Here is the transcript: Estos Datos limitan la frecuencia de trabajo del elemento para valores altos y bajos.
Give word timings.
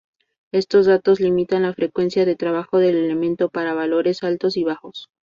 Estos 0.51 0.87
Datos 0.87 1.19
limitan 1.19 1.61
la 1.61 1.75
frecuencia 1.75 2.25
de 2.25 2.35
trabajo 2.35 2.79
del 2.79 2.95
elemento 2.97 3.49
para 3.49 3.75
valores 3.75 4.23
altos 4.23 4.57
y 4.57 4.63
bajos. 4.63 5.11